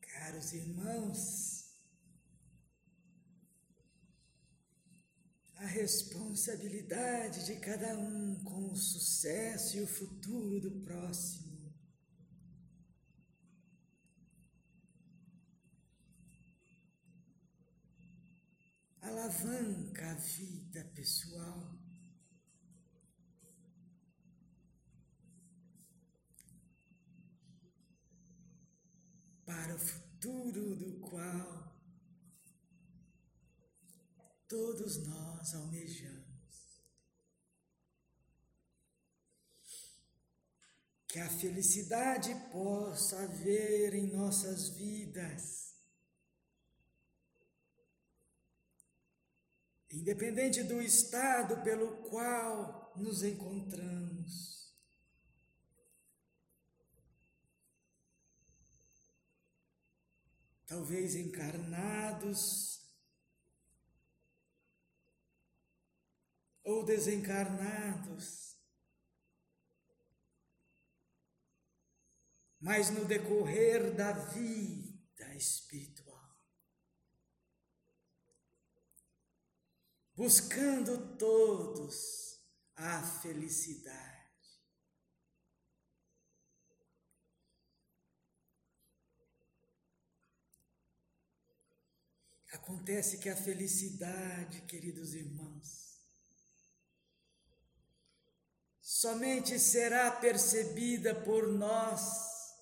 [0.00, 1.64] Caros irmãos,
[5.56, 11.54] a responsabilidade de cada um com o sucesso e o futuro do próximo
[19.24, 21.83] alavanca a vida pessoal.
[29.54, 31.72] Para o futuro do qual
[34.48, 36.82] todos nós almejamos.
[41.06, 45.64] Que a felicidade possa haver em nossas vidas
[49.92, 54.63] independente do estado pelo qual nos encontramos.
[60.74, 62.80] Talvez encarnados
[66.64, 68.58] ou desencarnados,
[72.58, 76.36] mas no decorrer da vida espiritual.
[80.16, 82.40] buscando todos
[82.74, 84.13] a felicidade.
[92.64, 96.00] Acontece que a felicidade, queridos irmãos,
[98.80, 102.54] somente será percebida por nós.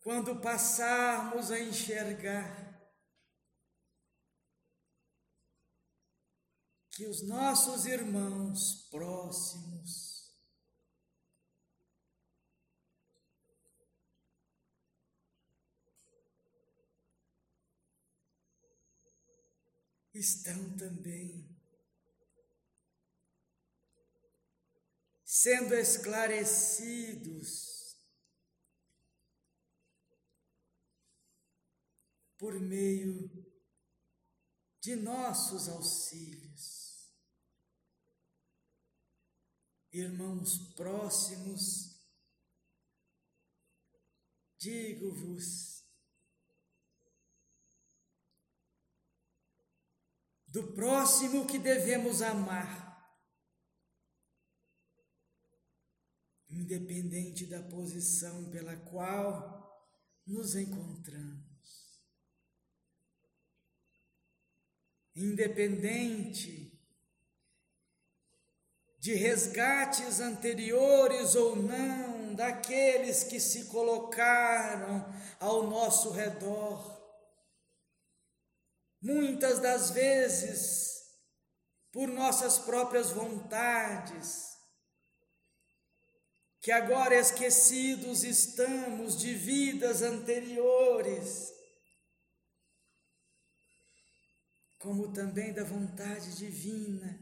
[0.00, 2.84] Quando passarmos a enxergar
[6.90, 10.15] que os nossos irmãos próximos
[20.18, 21.48] estão também
[25.24, 27.96] sendo esclarecidos
[32.38, 33.30] por meio
[34.80, 37.12] de nossos auxílios.
[39.92, 42.00] Irmãos próximos,
[44.58, 45.75] digo-vos,
[50.56, 53.14] do próximo que devemos amar,
[56.48, 59.86] independente da posição pela qual
[60.26, 61.44] nos encontramos.
[65.14, 66.78] independente
[68.98, 76.95] de resgates anteriores ou não daqueles que se colocaram ao nosso redor.
[79.06, 81.00] Muitas das vezes,
[81.92, 84.58] por nossas próprias vontades,
[86.60, 91.54] que agora esquecidos estamos de vidas anteriores,
[94.76, 97.20] como também da vontade divina.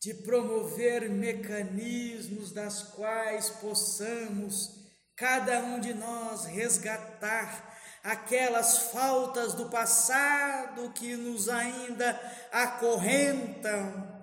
[0.00, 4.77] De promover mecanismos das quais possamos,
[5.18, 12.12] cada um de nós, resgatar aquelas faltas do passado que nos ainda
[12.52, 14.16] acorrentam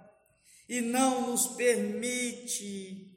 [0.70, 3.14] e não nos permite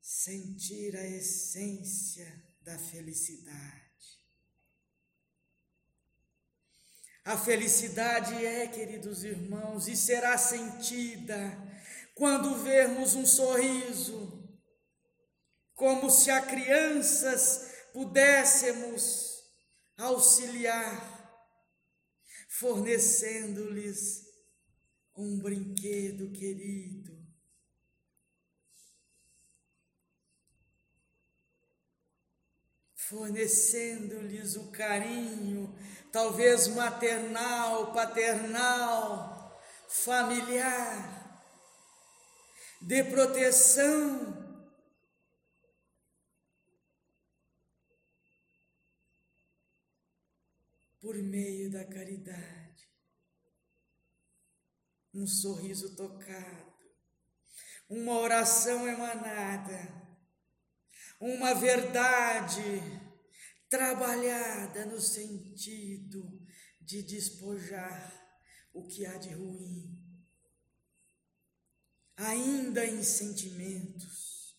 [0.00, 3.90] sentir a essência da felicidade.
[7.24, 11.70] A felicidade é, queridos irmãos, e será sentida
[12.20, 14.46] quando vermos um sorriso,
[15.74, 19.42] como se a crianças pudéssemos
[19.96, 21.48] auxiliar,
[22.58, 24.20] fornecendo-lhes
[25.16, 27.26] um brinquedo querido,
[32.96, 35.74] fornecendo-lhes o carinho,
[36.12, 39.58] talvez maternal, paternal,
[39.88, 41.19] familiar,
[42.80, 44.38] de proteção.
[51.00, 52.90] Por meio da caridade,
[55.14, 56.74] um sorriso tocado,
[57.88, 59.88] uma oração emanada,
[61.18, 62.62] uma verdade
[63.68, 66.46] trabalhada no sentido
[66.80, 68.20] de despojar
[68.74, 69.99] o que há de ruim,
[72.20, 74.54] ainda em sentimentos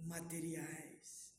[0.00, 1.32] materiais.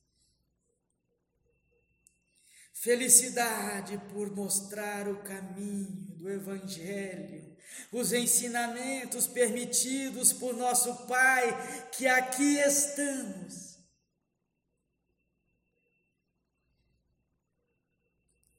[2.74, 7.56] Felicidade por mostrar o caminho do Evangelho,
[7.92, 13.78] os ensinamentos permitidos por nosso Pai, que aqui estamos.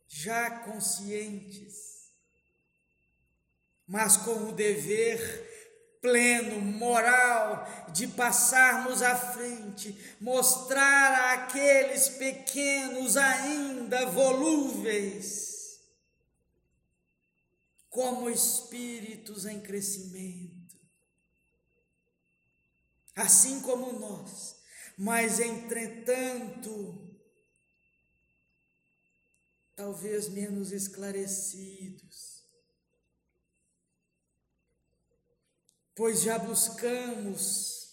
[0.07, 2.13] Já conscientes,
[3.87, 5.58] mas com o dever
[6.01, 15.81] pleno, moral, de passarmos à frente, mostrar àqueles pequenos ainda volúveis,
[17.89, 20.79] como espíritos em crescimento,
[23.15, 24.57] assim como nós,
[24.97, 27.17] mas entretanto,
[29.75, 32.38] talvez menos esclarecidos
[35.99, 37.89] pois já buscamos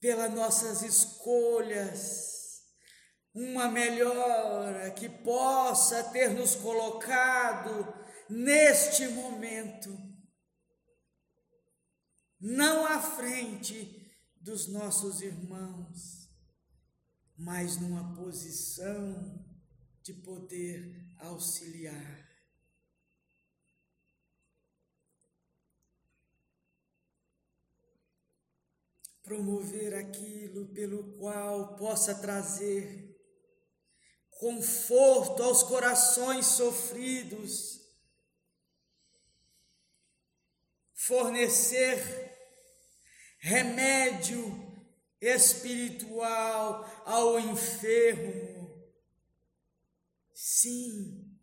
[0.00, 2.62] pelas nossas escolhas
[3.34, 7.86] uma melhora que possa ter nos colocado
[8.30, 9.94] neste momento,
[12.40, 14.10] não à frente
[14.40, 16.30] dos nossos irmãos,
[17.36, 19.46] mas numa posição
[20.02, 22.21] de poder auxiliar.
[29.32, 33.16] Promover aquilo pelo qual possa trazer
[34.28, 37.80] conforto aos corações sofridos,
[40.92, 42.36] fornecer
[43.38, 44.70] remédio
[45.18, 48.70] espiritual ao enfermo.
[50.34, 51.38] Sim,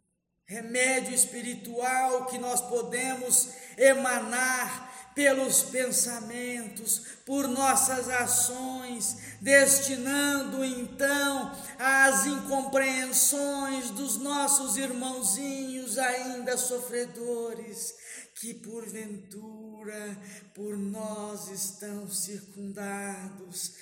[0.46, 4.89] remédio espiritual que nós podemos emanar
[5.20, 17.94] pelos pensamentos, por nossas ações, destinando então as incompreensões dos nossos irmãozinhos ainda sofredores,
[18.40, 20.18] que porventura
[20.56, 23.74] por nós estão circundados.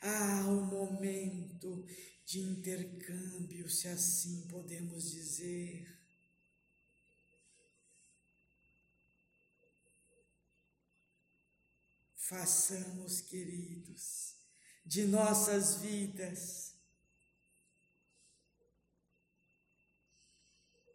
[0.00, 1.84] Ao momento
[2.24, 5.93] de intercâmbio, se assim podemos dizer
[12.28, 14.34] façamos, queridos,
[14.84, 16.74] de nossas vidas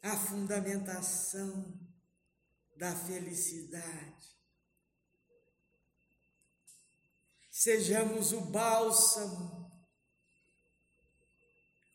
[0.02, 1.78] a fundamentação
[2.78, 4.40] da felicidade.
[7.52, 9.70] Sejamos o bálsamo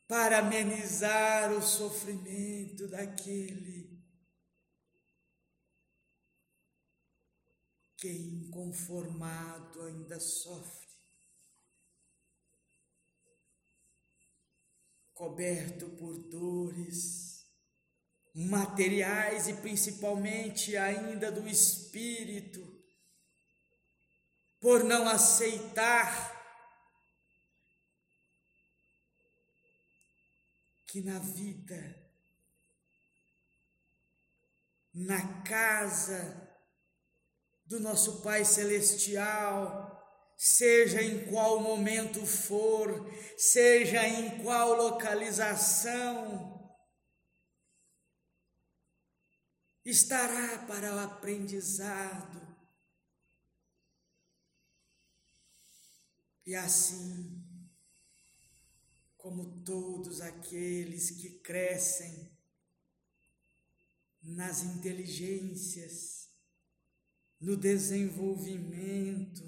[0.06, 3.93] para amenizar o sofrimento daquele
[8.04, 10.86] que inconformado ainda sofre,
[15.14, 17.46] coberto por dores
[18.34, 22.60] materiais e principalmente ainda do espírito,
[24.60, 26.30] por não aceitar
[30.88, 32.12] que na vida,
[34.92, 36.43] na casa
[37.66, 39.90] do nosso Pai Celestial,
[40.36, 46.54] seja em qual momento for, seja em qual localização,
[49.84, 52.42] estará para o aprendizado.
[56.46, 57.42] E assim,
[59.16, 62.30] como todos aqueles que crescem
[64.22, 66.23] nas inteligências,
[67.40, 69.42] no desenvolvimento,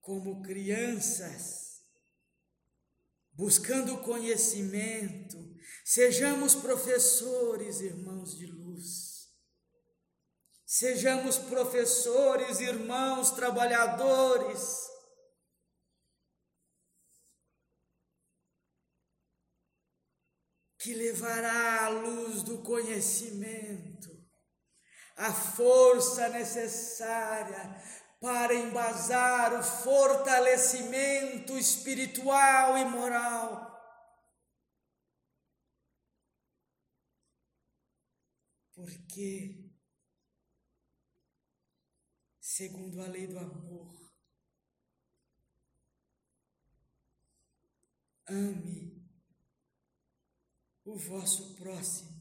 [0.00, 1.82] como crianças,
[3.32, 5.38] buscando conhecimento,
[5.84, 9.08] sejamos professores, irmãos de luz.
[10.64, 14.86] Sejamos professores, irmãos, trabalhadores.
[20.78, 24.17] Que levará a luz do conhecimento
[25.18, 27.76] a força necessária
[28.20, 33.68] para embasar o fortalecimento espiritual e moral.
[38.72, 39.68] Porque
[42.58, 43.96] segundo a lei do amor.
[48.26, 49.08] Ame
[50.84, 52.17] o vosso próximo.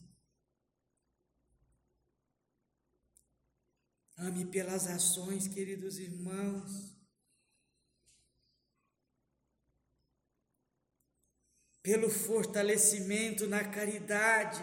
[4.18, 6.98] Ame pelas ações, queridos irmãos.
[11.84, 14.60] Pelo fortalecimento na caridade.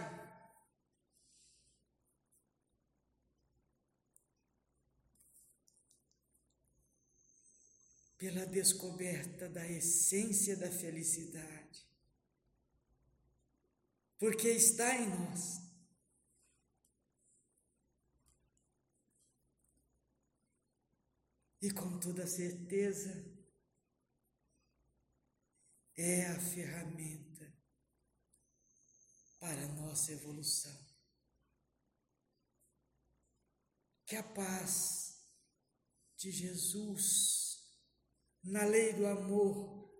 [8.18, 11.86] Pela descoberta da essência da felicidade.
[14.18, 15.63] Porque está em nós.
[21.64, 23.24] E com toda certeza
[25.96, 27.50] é a ferramenta
[29.40, 30.78] para a nossa evolução.
[34.04, 35.26] Que a paz
[36.18, 37.64] de Jesus
[38.42, 39.90] na lei do amor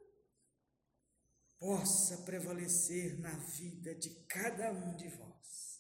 [1.59, 5.74] possa prevalecer na vida de cada um de vós.